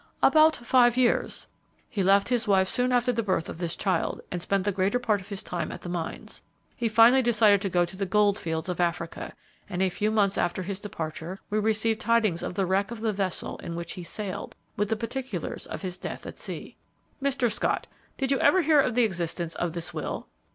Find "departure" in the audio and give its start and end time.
10.79-11.39